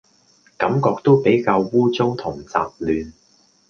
[0.57, 3.11] 感覺都比較污糟同雜亂